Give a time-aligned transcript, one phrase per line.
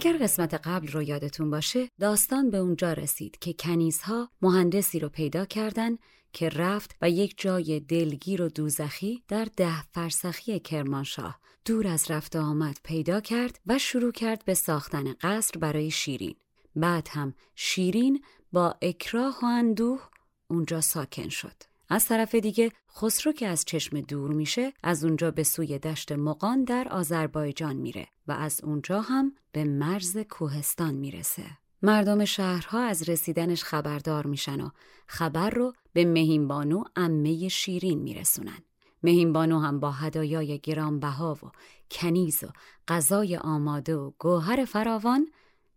[0.00, 5.44] اگر قسمت قبل رو یادتون باشه داستان به اونجا رسید که کنیزها مهندسی رو پیدا
[5.44, 5.98] کردن
[6.32, 11.40] که رفت و یک جای دلگیر و دوزخی در ده فرسخی کرمانشاه.
[11.64, 16.34] دور از رفت آمد پیدا کرد و شروع کرد به ساختن قصر برای شیرین.
[16.76, 20.00] بعد هم شیرین با اکراه و اندوه
[20.48, 21.62] اونجا ساکن شد.
[21.88, 26.64] از طرف دیگه خسرو که از چشم دور میشه از اونجا به سوی دشت مقان
[26.64, 31.44] در آذربایجان میره و از اونجا هم به مرز کوهستان می‌رسه.
[31.82, 34.70] مردم شهرها از رسیدنش خبردار میشن و
[35.06, 38.58] خبر رو به مهینبانو امه شیرین میرسونن.
[39.02, 41.50] مهینبانو هم با هدایای گرانبها و
[41.90, 42.48] کنیز و
[42.88, 45.28] غذای آماده و گوهر فراوان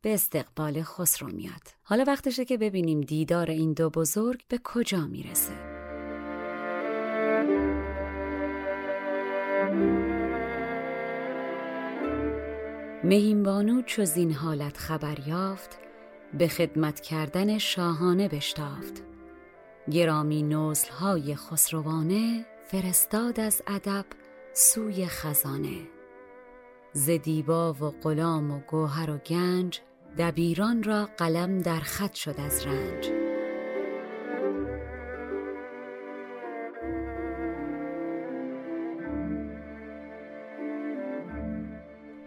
[0.01, 1.61] به استقبال خسرو میاد.
[1.83, 5.70] حالا وقتشه که ببینیم دیدار این دو بزرگ به کجا می‌رسه.
[13.03, 15.79] مهینبانو چو زین حالت خبر یافت
[16.33, 19.03] به خدمت کردن شاهانه بشتافت.
[19.91, 24.05] گرامی نزلهای خسروانه فرستاد از ادب
[24.53, 25.79] سوی خزانه.
[26.93, 29.81] ز دیبا و غلام و گوهر و گنج
[30.17, 33.20] دبیران را قلم در خط شد از رنج.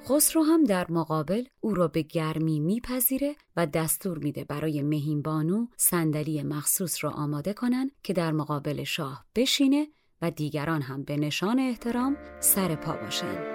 [0.09, 5.67] خسرو هم در مقابل او را به گرمی میپذیره و دستور میده برای مهین بانو
[5.77, 9.89] صندلی مخصوص را آماده کنن که در مقابل شاه بشینه
[10.23, 13.55] و دیگران هم به نشان احترام سر پا باشن.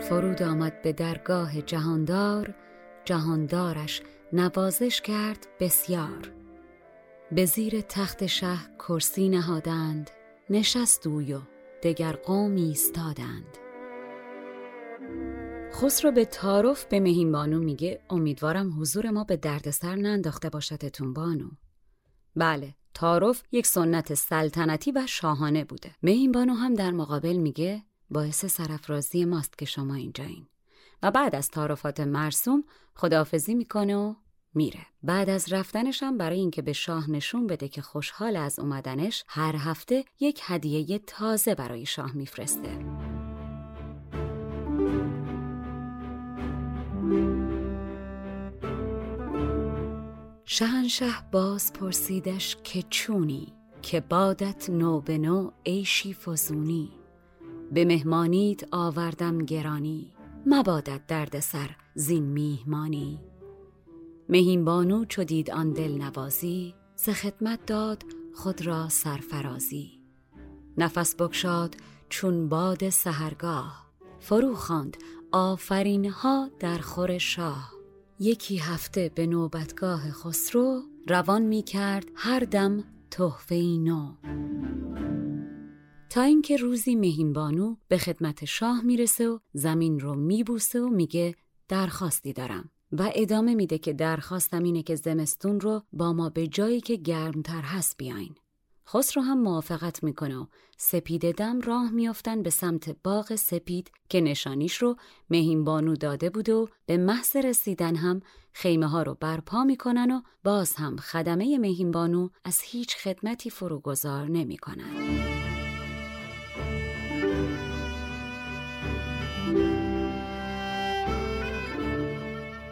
[0.00, 2.54] فرود آمد به درگاه جهاندار
[3.04, 4.02] جهاندارش
[4.32, 6.32] نوازش کرد بسیار
[7.32, 10.10] به زیر تخت شه کرسی نهادند
[10.52, 11.40] نشست اوی و
[11.82, 13.58] دگر قومی ایستادند.
[15.72, 21.50] خسرو به تعارف به مهین بانو میگه امیدوارم حضور ما به دردسر ننداخته باشدتون بانو.
[22.36, 25.94] بله تعارف یک سنت سلطنتی و شاهانه بوده.
[26.02, 30.46] مهین بانو هم در مقابل میگه باعث سرفرازی ماست که شما اینجایین.
[31.02, 32.64] و بعد از تعارفات مرسوم
[32.94, 34.14] خداحافظی می‌کنه و
[34.54, 34.86] میره.
[35.02, 40.04] بعد از رفتنشم برای اینکه به شاه نشون بده که خوشحال از اومدنش هر هفته
[40.20, 42.78] یک هدیه تازه برای شاه میفرسته.
[50.44, 56.90] شهنشه باز پرسیدش که چونی؟ که بادت نو به نو عیشی فزونی
[57.72, 60.12] به مهمانیت آوردم گرانی.
[60.46, 63.20] مبادت درد سر زین میهمانی.
[64.30, 68.02] مهین بانو چو دید آن دل نوازی ز خدمت داد
[68.34, 70.00] خود را سرفرازی.
[70.78, 71.76] نفس بگشاد
[72.08, 73.86] چون باد سهرگاه
[74.20, 74.96] فرو خواند
[75.32, 77.72] آفرین ها در خور شاه.
[78.18, 84.14] یکی هفته به نوبتگاه خسرو روان می کرد هر دم تحفه نو.
[86.10, 91.34] تا اینکه روزی مهینبانو به خدمت شاه می‌رسه و زمین رو میبوسه و میگه
[91.68, 92.70] درخواستی دارم.
[92.92, 97.60] و ادامه میده که درخواستم اینه که زمستون رو با ما به جایی که گرمتر
[97.60, 98.34] هست بیاین.
[98.88, 100.46] خسرو هم موافقت می‌کنه و
[100.78, 104.96] سپید دم راه میافتن به سمت باغ سپید که نشانیش رو
[105.30, 108.20] مهین بانو داده بود و به محض رسیدن هم
[108.52, 114.28] خیمه ها رو برپا می‌کنن و باز هم خدمه مهین بانو از هیچ خدمتی فروگذار
[114.28, 115.20] نمی‌کنن.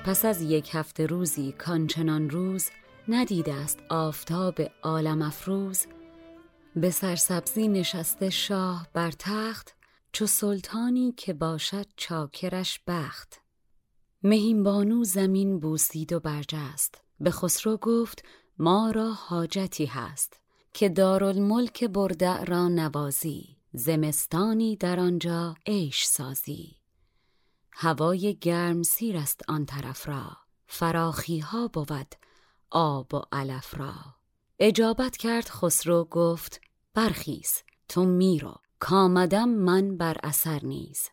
[0.08, 2.70] پس از یک هفته روزی کانچنان روز
[3.08, 5.86] ندیده است آفتاب عالم افروز.
[6.76, 9.76] به سرسبزی نشسته شاه بر تخت
[10.12, 13.40] چو سلطانی که باشد چاکرش بخت.
[14.22, 17.00] مهین زمین بوسید و برجست.
[17.20, 18.24] به خسرو گفت
[18.58, 20.40] ما را حاجتی هست
[20.72, 26.77] که دارالملک بردع را نوازی زمستانی در آنجا عیش سازی.
[27.80, 30.36] هوای گرم سیر است آن طرف را.
[30.66, 32.14] فراخی ها بود
[32.70, 33.94] آب و علف را.
[34.58, 36.60] اجابت کرد خسرو گفت
[36.94, 41.08] برخیز تو میرو کامدم من بر اثر نیز.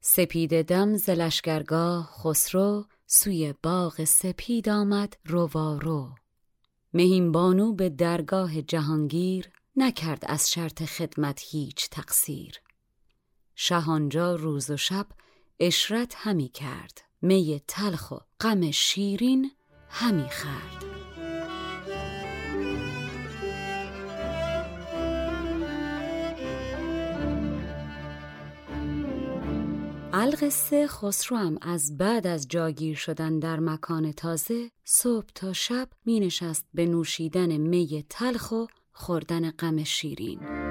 [0.00, 6.14] سپید دم ز لشکرگاه خسرو سوی باغ سپید آمد روارو
[6.94, 12.54] مهین بانو به درگاه جهانگیر نکرد از شرط خدمت هیچ تقصیر.
[13.54, 15.06] شهانجا روز و شب
[15.60, 17.08] اشرت همی کرد.
[17.22, 19.50] می تلخ و غم شیرین
[19.88, 20.84] همی خرد
[30.12, 36.20] القصه خسرو هم از بعد از جاگیر شدن در مکان تازه صبح تا شب می
[36.20, 40.67] نشست به نوشیدن می تلخ و خوردن غم شیرین.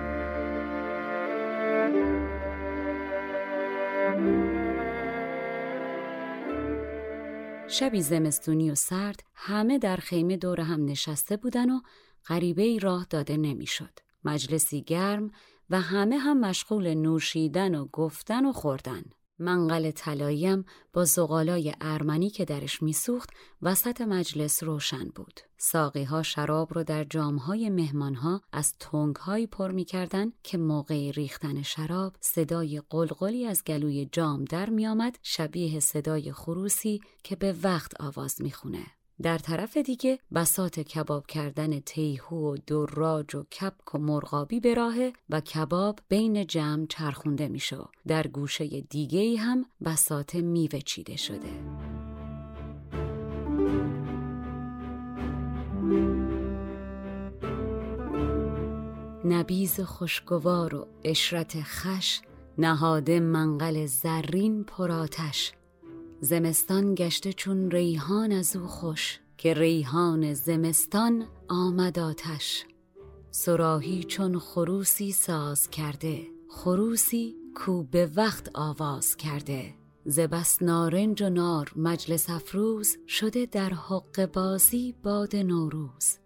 [7.79, 11.81] شبی زمستونی و سرد همه در خیمه دور هم نشسته بودن و
[12.27, 13.99] غریبه ای راه داده نمی‌شد.
[14.23, 15.31] مجلسی گرم
[15.69, 19.03] و همه هم مشغول نوشیدن و گفتن و خوردن.
[19.39, 23.29] منقل طلاییم با زغالای ارمنی که درش میسوخت
[23.61, 25.39] وسط مجلس روشن بود.
[25.57, 32.15] ساقی ها شراب رو در جامهای مهمانها از تنگهایی پر می‌کردن که موقع ریختن شراب
[32.19, 38.85] صدای قلقلی از گلوی جام در میآمد شبیه صدای خروسی که به وقت آواز می‌خونه.
[39.21, 45.13] در طرف دیگه بسات کباب کردن تیهو و دراج و کپک و مرغابی به راهه
[45.29, 47.77] و کباب بین جمع چرخونده میشه.
[48.07, 51.49] در گوشه دیگه هم بسات میوه چیده شده.
[59.25, 62.21] نبیز خوشگوار و اشرت خش
[62.57, 65.53] نهاده منقل زرین پراتش
[66.21, 72.65] زمستان گشته چون ریحان از او خوش که ریحان زمستان آمد آتش.
[73.31, 79.73] سراهی چون خروسی ساز کرده خروسی کو به وقت آواز کرده.
[80.05, 86.17] زبس نارنج و نار مجلس افروز شده در حق بازی باد نوروز.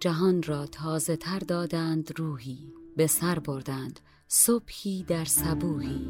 [0.00, 6.08] جهان را تازه تر دادند روحی به سر بردند صبحی در صبوهی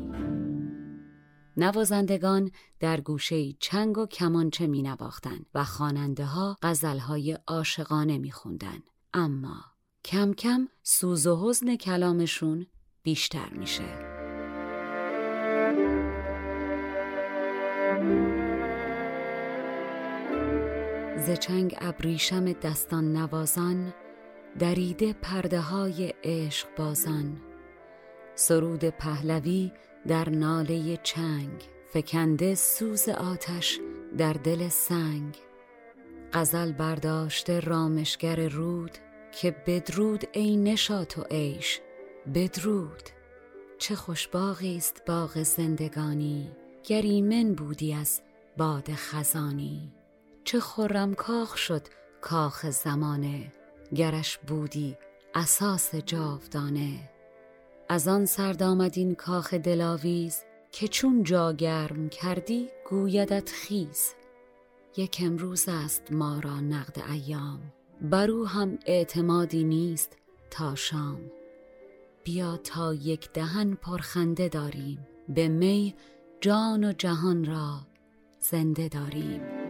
[1.57, 8.79] نوازندگان در گوشه چنگ و کمانچه می نواختن و خواننده ها غزلهای عاشقانه می خوندن.
[9.15, 9.65] اما
[10.05, 12.67] کم کم سوز و حزن کلامشون
[13.03, 14.15] بیشتر میشه.
[21.27, 23.95] ز چنگ ابریشم دستان نوازان
[24.59, 27.41] دریده پرده های عشق بازان
[28.35, 29.73] سرود پهلوی
[30.09, 33.81] در ناله چنگ فکنده سوز آتش
[34.19, 35.37] در دل سنگ.
[36.33, 38.91] غزل برداشته رامشگر رود
[39.33, 41.81] که بدرود ای نشاط و عیش
[42.35, 43.03] بدرود.
[43.79, 46.51] چه خوش باغی است باغ زندگانی
[46.85, 48.21] گر ایمن بودی از
[48.57, 49.93] باد خزانی.
[50.45, 51.83] چه خرم کاخ شد
[52.21, 53.53] کاخ زمانه
[53.95, 54.97] گرش بودی
[55.35, 57.14] اساس جاودانه.
[57.89, 64.15] از آن سرد آمد این کاخ دلاویز که چون جا گرم کردی گویدت خیز.
[64.97, 67.61] یک امروز است ما را نقد ایام
[68.01, 70.17] برو هم اعتمادی نیست
[70.51, 71.21] تا شام.
[72.25, 75.95] بیا تا یک دهن پرخنده داریم به می
[76.41, 77.81] جان و جهان را
[78.41, 79.64] زنده داریم.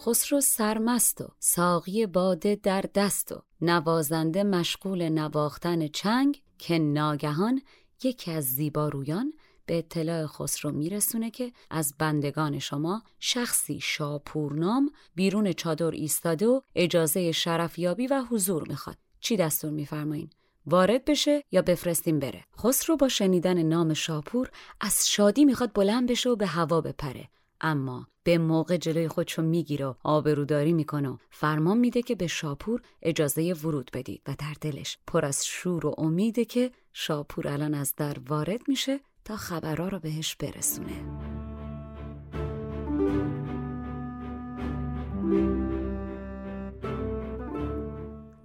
[0.00, 7.62] خسرو سرمست و ساقی باده در دست و نوازنده مشغول نواختن چنگ که ناگهان
[8.02, 9.32] یکی از زیبارویان
[9.66, 17.32] به اطلاع خسرو میرسونه که از بندگان شما شخصی شاپورنام بیرون چادر ایستاده و اجازه
[17.32, 18.96] شرفیابی و حضور می‌خواد.
[19.20, 20.30] چی دستور میفرمایین؟
[20.66, 24.50] وارد بشه یا بفرستیم بره؟ خسرو با شنیدن نام شاپور
[24.80, 27.28] از شادی می‌خواد بلند بشه و به هوا بپره.
[27.60, 32.82] اما به موقع جلوی خودشو می‌گیره و آبروداری می‌کنه و فرمان میده که به شاپور
[33.02, 37.94] اجازه ورود بدید و در دلش پر از شور و امیده که شاپور الان از
[37.96, 41.26] در وارد میشه تا خبرها رو بهش برسونه.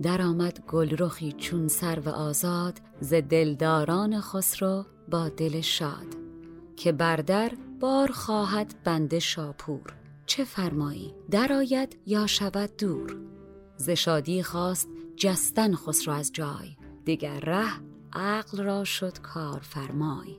[0.01, 6.21] در آمد گلرخی چون سر و آزاد ز دلداران خسرو با دل شاد.
[6.75, 9.94] که بردر بار خواهد بنده شاپور.
[10.25, 13.18] چه فرمایی؟ درآید یا شود دور؟
[13.78, 16.75] ز شادی خواست جستن خسرو از جای.
[17.06, 17.72] دیگر ره
[18.13, 20.38] عقل را شد کار فرمای.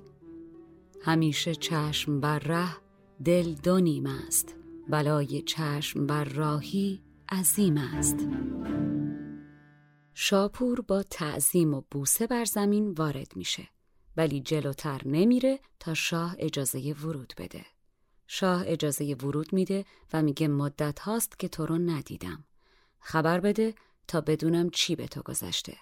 [1.02, 2.76] همیشه چشم بر ره
[3.24, 4.54] دل دو نیم است.
[4.88, 8.16] بلای چشم بر راهی عظیم است.
[10.14, 13.68] شاپور با تعظیم و بوسه بر زمین وارد میشه.
[14.16, 17.66] ولی جلوتر نمیره تا شاه اجازه ورود بده.
[18.26, 22.44] شاه اجازه ورود میده و میگه مدت هاست که تو رو ندیدم.
[23.00, 23.74] خبر بده
[24.08, 25.76] تا بدونم چی به تو گذشته.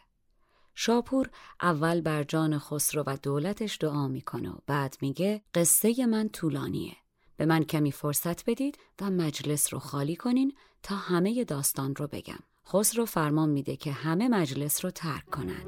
[0.75, 1.31] شاپور
[1.63, 6.97] اول بر جان خسرو و دولتش دعا می‌کنه و بعد میگه قصه من طولانیه.
[7.37, 12.39] به من کمی فرصت بدید و مجلس رو خالی کنین تا همه داستان رو بگم.
[12.69, 15.65] خسرو فرمان میده که همه مجلس رو ترک کنن.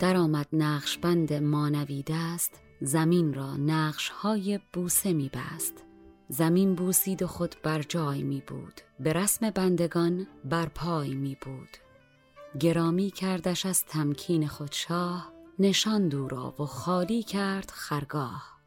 [0.00, 5.74] در آمد نقش بند مانوی دست زمین را نقش های بوسه می بست
[6.28, 11.68] زمین بوسید و خود بر جای می بود به رسم بندگان بر پای می بود
[12.60, 18.60] گرامی کردش از تمکین خود شاه نشان دورا و خالی کرد خرگاه.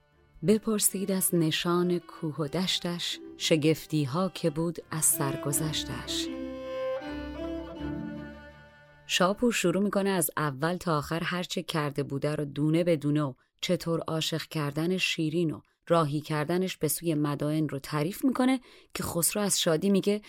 [0.48, 6.28] بپرسید از نشان کوه و دشتش شگفتی ها که بود از سرگذشتش.
[9.16, 13.34] شاپور شروع می‌کنه از اول تا آخر هرچه کرده بوده رو دونه به دونه و
[13.62, 18.60] چطور عاشق کردن شیرین و راهی کردنش به سوی مدائن رو تعریف می‌کنه
[18.94, 20.22] که خسرو از شادی میگه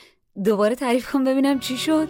[0.44, 2.08] دوباره تعریف کن ببینم چی شد.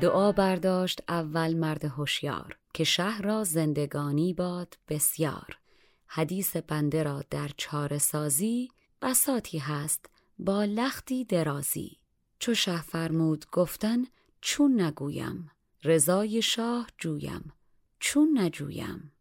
[0.00, 5.58] دعا برداشت اول مرد هوشیار که شهر را زندگانی باد بسیار.
[6.06, 8.68] حدیث بنده را در چاره سازی
[9.02, 10.06] بساتی هست
[10.38, 11.96] با لختی درازی.
[12.38, 14.04] چو شه فرمود گفتن
[14.40, 15.50] چون نگویم.
[15.84, 17.52] رضای شاه جویم.
[17.98, 19.12] چون نجویم.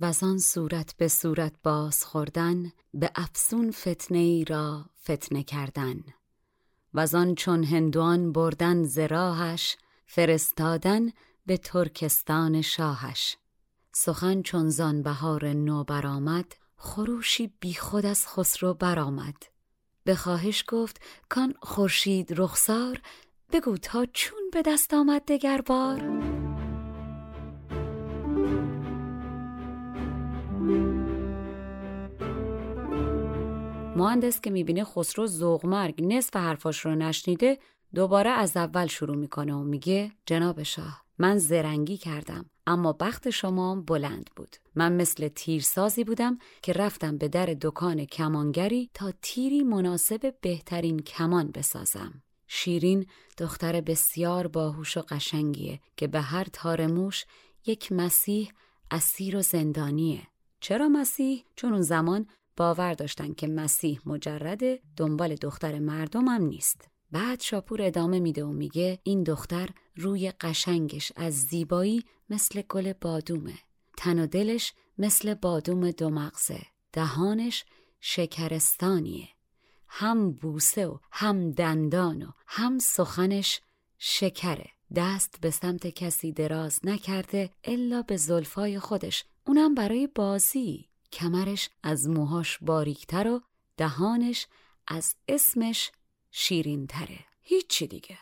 [0.00, 6.04] و آن صورت به صورت باز خوردن به افسون فتنه ای را فتنه کردن.
[6.94, 9.76] و آن چون هندوان بردن زراحش
[10.06, 11.10] فرستادن
[11.46, 13.36] به ترکستان شاهش.
[13.92, 19.36] سخن چون زان بهار نو برآمد خروشی بیخود از خسرو برآمد.
[20.04, 23.00] به خواهش گفت کان خورشید رخسار
[23.52, 26.02] بگو تا چون به دست آمد دگر بار
[33.96, 37.58] مهندس که می‌بینه خسرو زوغمرگ نصف حرفاش رو نشنیده
[37.94, 42.50] دوباره از اول شروع می‌کنه و میگه جناب شاه من زرنگی کردم.
[42.68, 44.56] اما بخت شما بلند بود.
[44.74, 51.50] من مثل تیرسازی بودم که رفتم به در دکان کمانگری تا تیری مناسب بهترین کمان
[51.50, 52.22] بسازم.
[52.46, 53.06] شیرین
[53.38, 57.24] دختر بسیار باهوش و قشنگیه که به هر تار موش
[57.66, 58.52] یک مسیح
[58.90, 60.22] اسیر و زندانیه.
[60.60, 64.60] چرا مسیح؟ چون اون زمان باور داشتن که مسیح مجرد
[64.96, 66.88] دنبال دختر مردمم نیست.
[67.10, 73.58] بعد شاپور ادامه میده و میگه این دختر روی قشنگش از زیبایی مثل گل بادومه.
[73.96, 76.60] تن و دلش مثل بادوم دو مغزه.
[76.92, 77.64] دهانش
[78.00, 79.28] شکرستانیه.
[79.88, 83.60] هم بوسه و هم دندان و هم سخنش
[83.98, 84.70] شکره.
[84.96, 89.24] دست به سمت کسی دراز نکرده الا به زلفای خودش.
[89.46, 90.88] اونم برای بازی.
[91.12, 93.40] کمرش از موهاش باریکتر و
[93.76, 94.46] دهانش
[94.86, 95.90] از اسمش
[96.40, 98.18] شیرین تره هیچی دیگه.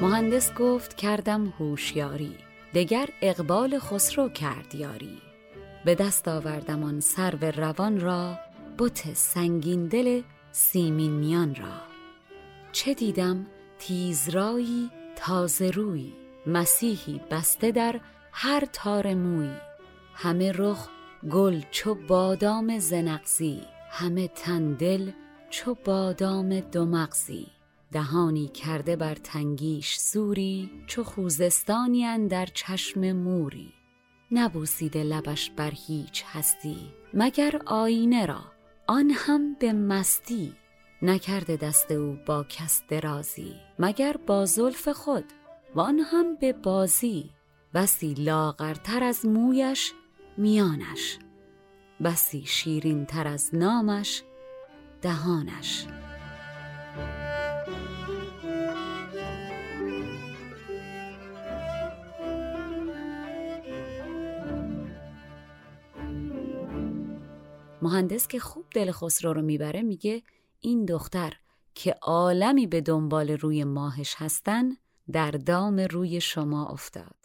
[0.00, 2.36] مهندس گفت کردم هوشیاری.
[2.74, 5.18] دگر اقبال خسرو کرد یاری.
[5.84, 8.38] به دست آوردم آن سرو روان را
[8.78, 11.80] بت سنگین دل سیمین میان را.
[12.72, 13.46] چه دیدم؟
[13.78, 16.12] تیزرایی تازه روی.
[16.46, 18.00] مسیحی بسته در
[18.32, 19.69] هر تار موی.
[20.14, 20.88] همه رخ
[21.30, 25.10] گل چو بادام زنقزی همه تندل
[25.50, 27.46] چو بادام دو مغزی
[27.92, 33.72] دهانی کرده بر تنگیش سوری چو خوزستانی در چشم موری.
[34.32, 36.76] نبوسیده لبش بر هیچ هستی
[37.14, 38.40] مگر آینه را
[38.86, 40.52] آن هم به مستی.
[41.02, 45.24] نکرده دست او با کس درازی مگر با زلف خود
[45.74, 47.30] وان هم به بازی.
[47.74, 49.92] بسی لاغرتر از مویش
[50.40, 51.18] میانش
[52.04, 54.22] بسی شیرین تر از نامش
[55.02, 55.86] دهانش.
[67.82, 70.22] مهندس که خوب دل خسرو رو می‌بره میگه
[70.60, 71.32] این دختر
[71.74, 74.64] که عالمی به دنبال روی ماهش هستن
[75.12, 77.19] در دام روی شما افتاد.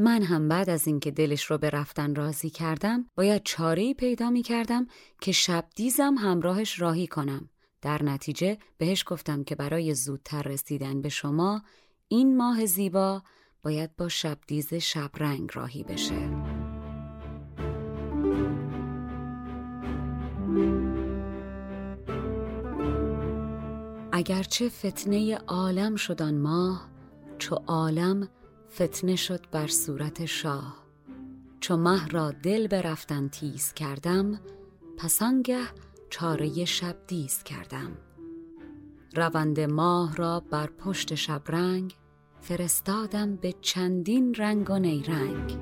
[0.00, 4.42] من هم بعد از اینکه دلش رو به رفتن راضی کردم باید چاره پیدا می
[4.42, 4.86] کردم
[5.20, 7.48] که شب دیزم همراهش راهی کنم.
[7.82, 11.62] در نتیجه بهش گفتم که برای زودتر رسیدن به شما
[12.08, 13.22] این ماه زیبا
[13.62, 16.30] باید با شبدیز شبرنگ راهی بشه.
[24.12, 26.88] اگرچه فتنه عالم شدن ماه
[27.38, 28.28] چو عالم
[28.72, 30.86] فتنه شد بر صورت شاه.
[31.60, 34.40] چو مه را دل برفتن تیز کردم
[34.96, 35.64] پس آنگه
[36.10, 37.96] چاره شب دیز کردم.
[39.16, 41.94] روند ماه را بر پشت شبرنگ
[42.40, 45.58] فرستادم به چندین رنگ و نیرنگ.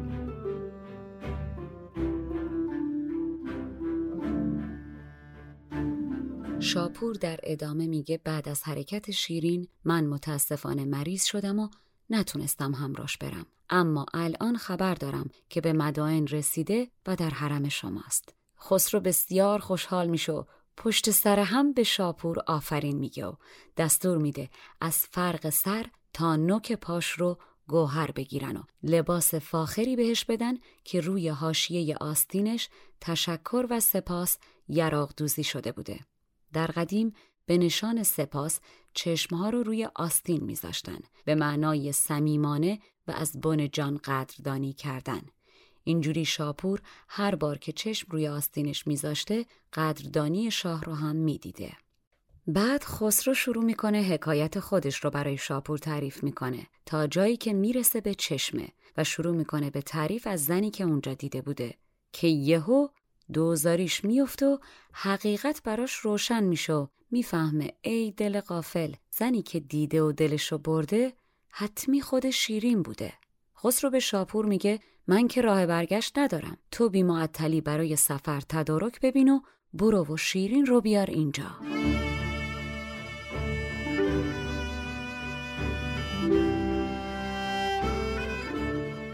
[6.60, 11.68] شاپور در ادامه میگه بعد از حرکت شیرین من متاسفانه مریض شدم و
[12.10, 18.34] نتونستم همراش برم اما الان خبر دارم که به مدائن رسیده و در حرم شماست
[18.60, 20.44] خسرو بسیار خوشحال میشه
[20.76, 23.34] پشت سر هم به شاپور آفرین میگه و
[23.76, 30.24] دستور میده از فرق سر تا نوک پاش رو گوهر بگیرن و لباس فاخری بهش
[30.24, 32.68] بدن که روی حاشیه آستینش
[33.00, 36.00] تشکر و سپاس یراق دوزی شده بوده.
[36.52, 37.14] در قدیم
[37.46, 38.60] به نشان سپاس
[38.98, 45.22] چشمها رو روی آستین میذاشتن به معنای صمیمانه و از بن جان قدردانی کردن.
[45.84, 51.72] اینجوری شاپور هر بار که چشم روی آستینش میذاشته قدردانی شاه رو هم می‌دیده.
[52.46, 58.00] بعد خسرو شروع می‌کنه حکایت خودش رو برای شاپور تعریف می‌کنه تا جایی که می‌رسه
[58.00, 61.74] به چشمه و شروع می‌کنه به تعریف از زنی که اونجا دیده بوده
[62.12, 62.88] که یهو
[63.32, 64.58] دوزاریش میفت و
[64.92, 71.12] حقیقت براش روشن میشه می‌فهمه ای دل قافل زنی که دیده و دلشو برده
[71.50, 73.12] حتمی خود شیرین بوده.
[73.64, 76.56] خسرو به شاپور میگه من که راه برگشت ندارم.
[76.70, 79.40] تو بی معطلی برای سفر تدارک ببین و
[79.72, 81.56] برو و شیرین رو بیار اینجا.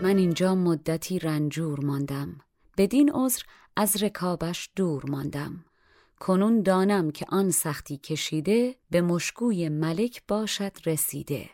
[0.02, 2.40] من اینجا مدتی رنجور ماندم.
[2.76, 3.42] بدین عذر
[3.76, 5.64] از رکابش دور ماندم.
[6.20, 11.50] کنون دانم که آن سختی کشیده به مشکوی ملک باشد رسیده.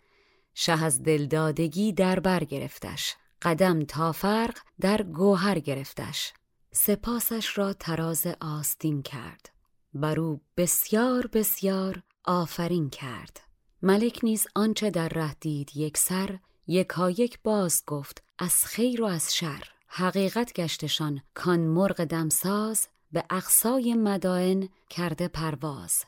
[0.54, 6.32] شه از دلدادگی در بر گرفتش قدم تا فرق در گوهر گرفتش.
[6.72, 9.50] سپاسش را تراز آستین کرد
[9.94, 13.40] برو بسیار بسیار آفرین کرد.
[13.82, 19.34] ملک نیز آنچه در ره دید یک سر یکایک باز گفت از خیر و از
[19.34, 19.64] شر.
[19.92, 26.04] حقیقت گشتشان کان مرغ دمساز به اقصای مدائن کرده پرواز.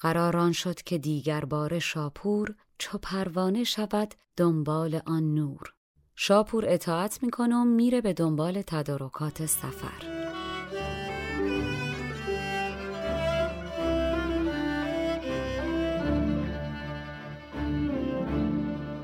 [0.00, 5.74] قراران شد که دیگر بار شاپور چو پروانه شود دنبال آن نور.
[6.14, 10.25] شاپور اطاعت می‌کنه و میره به دنبال تدارکات سفر.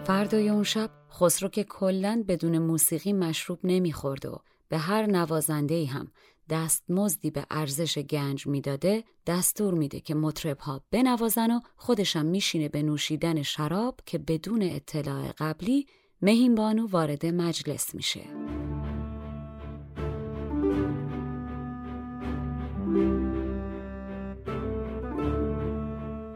[0.05, 6.13] فردای اون شب خسرو که کلا بدون موسیقی مشروب نمی‌خورد و به هر نوازنده هم
[6.49, 12.83] دستمزدی به ارزش گنج می‌داده دستور میده که مطرب ها بنوازن و خودشم میشینه به
[12.83, 15.87] نوشیدن شراب که بدون اطلاع قبلی
[16.23, 18.21] مهین بانو وارد مجلس میشه.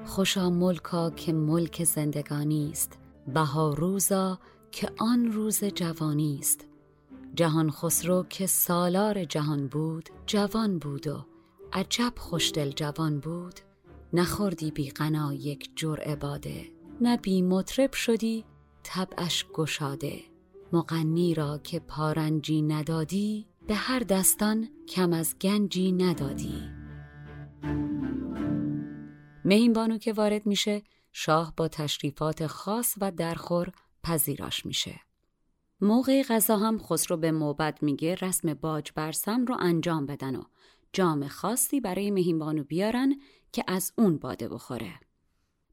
[0.04, 4.38] خوشا ملکا که ملک زندگانی است بهاروزا
[4.72, 6.66] که آن روز جوانی است.
[7.34, 11.26] جهان خسرو که سالار جهان بود جوان بود و
[11.72, 13.60] عجب خوشدل جوان بود.
[14.12, 16.64] نخوردی بی غنا یک جرعه باده
[17.00, 18.44] نه بی مطرب شدی
[18.82, 20.20] طبعش گشاده.
[20.72, 26.62] مغنی را که پارنجی ندادی به هر دستان کم از گنجی ندادی.
[29.44, 30.82] مهین بانو که وارد میشه
[31.18, 35.00] شاه با تشریفات خاص و درخور پذیراش میشه
[35.80, 40.42] موقع غذا هم خسرو به موبد میگه رسم باج برسم رو انجام بدن و
[40.92, 43.20] جام خاصی برای مهینبانو بیارن
[43.52, 45.00] که از اون باده بخوره.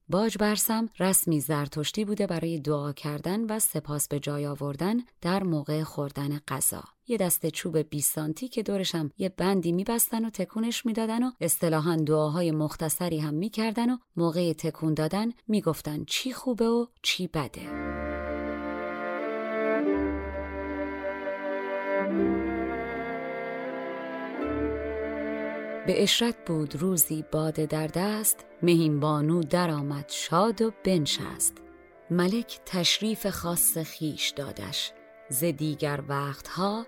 [0.10, 5.84] باج برسم رسمی زرتشتی بوده برای دعا کردن و سپاس به جای آوردن در موقع
[5.84, 6.84] خوردن غذا.
[7.08, 11.96] یه دسته چوب 20 سانتی که دورشم یه بندی میبستن و تکونش می‌دادن و اصطلاحا
[11.96, 18.13] دعاهای مختصری هم می‌کردن و موقع تکون دادن می‌گفتن چی خوبه و چی بده.
[25.88, 31.58] به اشرت بود روزی باده در دست مهین بانو درآمد شاد و بنشست.
[32.12, 34.92] ملک تشریف خاص خیش دادش
[35.30, 36.86] ز دیگر وقتها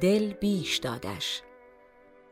[0.00, 1.42] دل بیش دادش.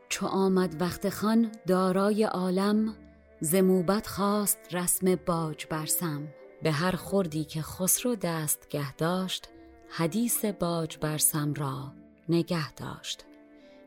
[0.09, 2.95] چو آمد وقت خان دارای عالم
[3.39, 6.27] ز موبت خواست رسم باج برسم
[6.63, 9.49] به هر خوردی که خسرو دستگه داشت
[9.89, 11.93] حدیث باج برسم را
[12.29, 13.25] نگه داشت.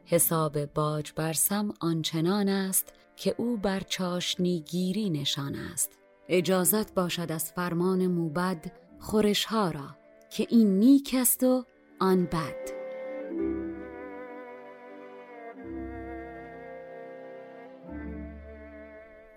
[0.06, 5.98] حساب باج برسم آنچنان است که او بر چاشنی گیری نشان است.
[6.28, 9.96] اجازت باشد از فرمان موبد خورشها را
[10.30, 11.64] که این نیک است و
[12.00, 12.84] آن بد.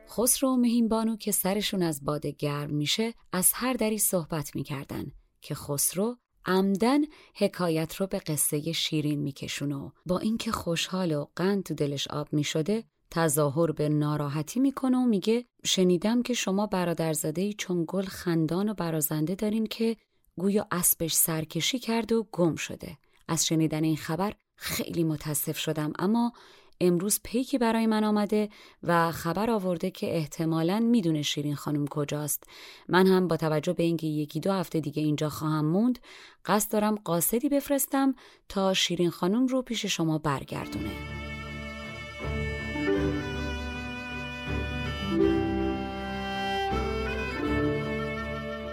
[0.09, 5.11] خسرو و مهین بانو که سرشون از باده گرم میشه از هر دری صحبت می‌کردن
[5.41, 7.01] که خسرو عمدن
[7.35, 12.27] حکایت رو به قصه شیرین میکشون و با اینکه خوشحال و قند تو دلش آب
[12.31, 18.73] می‌شده تظاهر به ناراحتی می‌کنه و میگه شنیدم که شما برادرزاده چون گل خندان و
[18.73, 19.97] برازنده دارین که
[20.37, 22.97] گویا اسبش سرکشی کرد و گم شده.
[23.27, 26.33] از شنیدن این خبر خیلی متاسف شدم اما
[26.81, 28.49] امروز پیکی برای من آمده
[28.83, 32.43] و خبر آورده که احتمالا می‌دونه شیرین خانم کجاست.
[32.87, 35.99] من هم با توجه به اینکه یکی دو هفته دیگه اینجا خواهم موند
[36.45, 38.15] قصد دارم قاصدی بفرستم
[38.49, 40.91] تا شیرین خانم رو پیش شما برگردونه.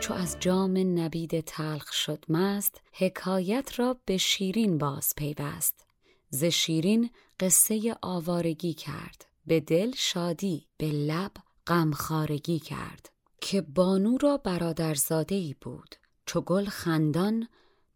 [0.01, 5.87] چو از جام نبید تلخ شد مست حکایت را به شیرین باز پیوست.
[6.31, 9.27] ز شیرین قصه آوارگی کرد.
[9.47, 11.33] به دل شادی به لب
[11.67, 13.11] غمخارگی کرد.
[13.41, 15.95] که بانو را برادرزاده بود.
[16.27, 17.49] چو گل خندان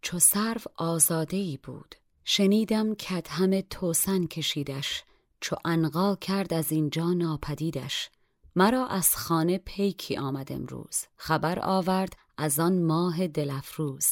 [0.02, 1.94] چو سرو آزاده ای بود.
[2.24, 2.96] شنیدم
[3.28, 5.04] همه توسن کشیدش.
[5.40, 8.10] چو انقا کرد از اینجا ناپدیدش.
[8.56, 11.04] مرا از خانه پیکی آمد امروز.
[11.16, 14.06] خبر آورد از آن ماه دلفروز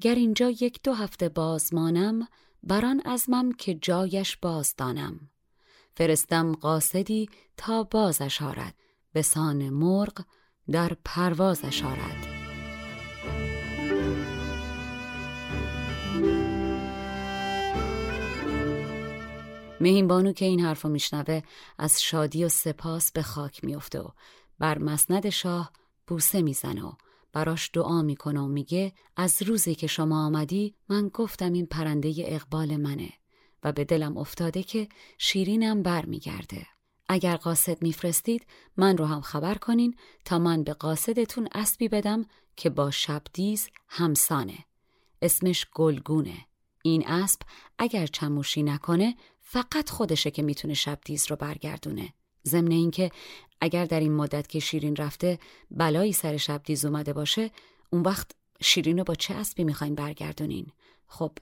[0.00, 2.28] گر اینجا یک دو هفته بازمانم
[2.62, 5.30] بران ازمم که جایش بازدانم
[5.94, 8.74] فرستم قاصدی تا بازش آرد.
[9.12, 10.24] به سان مرغ
[10.70, 12.26] در پروازش آرد.
[19.80, 21.42] مهین بانو که این حرفو میشنوه
[21.78, 24.08] از شادی و سپاس به خاک میفته و
[24.58, 25.72] بر مسند شاه
[26.06, 26.92] بوسه می‌زنه و
[27.32, 32.76] براش دعا می‌کنه و میگه از روزی که شما آمدی من گفتم این پرنده اقبال
[32.76, 33.12] منه
[33.64, 36.66] و به دلم افتاده که شیرینم بر میگرده.
[37.08, 42.70] اگر قاصد میفرستید من رو هم خبر کنین تا من به قاصدتون اسبی بدم که
[42.70, 44.58] با شبدیز همسانه.
[45.22, 46.46] اسمش گلگونه.
[46.82, 47.40] این اسب
[47.78, 52.14] اگر چموشی نکنه فقط خودشه که می‌تونه شبدیز رو برگردونه.
[52.46, 53.10] ضمن اینکه
[53.62, 55.38] اگر در این مدت که شیرین رفته
[55.70, 57.50] بلایی سر شب دیز اومده باشه
[57.90, 60.66] اون وقت شیرین رو با چه اسبی می‌خواین برگردونین؟
[61.06, 61.32] خب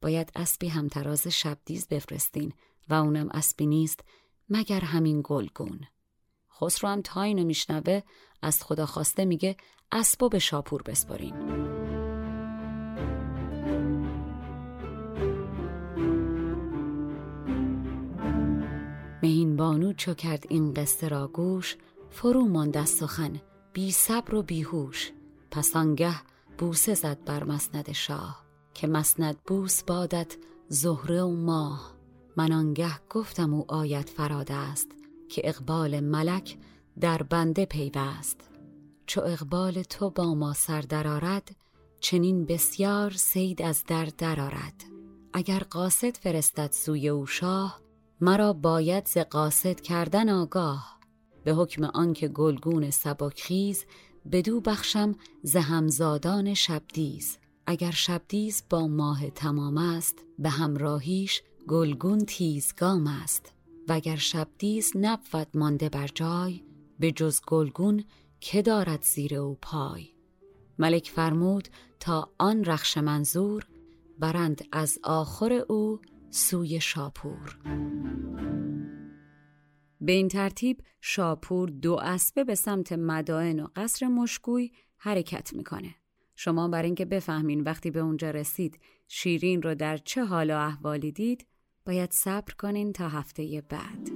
[0.00, 2.52] باید اسبی همتراز شبدیز بفرستین
[2.88, 4.00] و اونم اسبی نیست
[4.48, 5.80] مگر همین گلگون.
[6.60, 8.00] خسرو هم تا اینو میشنوه
[8.42, 9.56] از خدا خواسته میگه
[9.92, 11.79] اسبو به شاپور بسپارین
[19.60, 21.76] بانو چو کرد این قصه را گوش
[22.10, 23.40] فرو ماند از سخن
[23.72, 25.12] بی صبر و بیهوش
[25.50, 26.14] پس آنگه
[26.58, 28.44] بوسه زد بر مسند شاه
[28.74, 30.36] که مسند بوس بادت
[30.68, 31.94] زهره و ماه.
[32.36, 34.88] من آنگه گفتم او آیت فراد است
[35.28, 36.58] که اقبال ملک
[37.00, 38.40] در بنده پیوست.
[39.06, 41.56] چو اقبال تو با ما سر درآرد
[42.00, 44.84] چنین بسیار سید از در درآرد.
[45.32, 47.89] اگر قاصد فرستد سوی او شاه
[48.22, 51.00] مرا باید ز قاصد کردن آگاه.
[51.44, 53.84] به حکم آنکه گلگون سبکخیز
[54.32, 57.38] بدو بخشم ز همزادان شبدیز.
[57.66, 63.52] اگر شبدیز با ماه تمام است به همراهیش گلگون تیزگام است.
[63.88, 66.62] وگر شبدیز نبود مانده بر جای
[66.98, 68.04] به جز گلگون
[68.40, 70.08] که دارد زیر او پای.
[70.78, 71.68] ملک فرمود
[72.00, 73.66] تا آن رخش منظور
[74.18, 77.58] برند از آخر او سوی شاپور
[80.00, 85.94] به این ترتیب شاپور دو اسبه به سمت مدائن و قصر مشکوی حرکت می‌کنه
[86.34, 91.12] شما برای اینکه بفهمین وقتی به اونجا رسید شیرین رو در چه حال و احوالی
[91.12, 91.46] دید
[91.86, 94.10] باید صبر کنین تا هفته بعد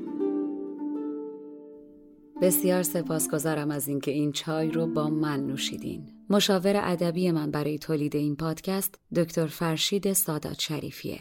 [2.42, 6.12] بسیار سپاسگزارم از اینکه این چای رو با من نوشیدین.
[6.30, 11.20] مشاور ادبی من برای تولید این پادکست دکتر فرشید سادات شریفیه.